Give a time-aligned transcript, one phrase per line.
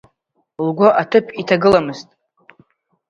[0.65, 2.09] Лгәы аҭыԥ иҭагыломызт.